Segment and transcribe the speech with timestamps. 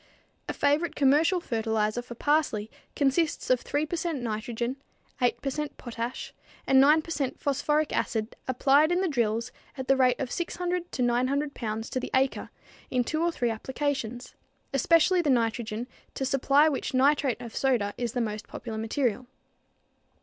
[0.49, 4.77] A favorite commercial fertilizer for parsley consists of 3 per cent nitrogen,
[5.21, 6.33] 8 per cent potash
[6.65, 10.91] and 9 per cent phosphoric acid applied in the drills at the rate of 600
[10.91, 12.49] to 900 pounds to the acre
[12.89, 14.33] in two or three applications
[14.73, 19.27] especially the nitrogen, to supply which nitrate of soda is the most popular material.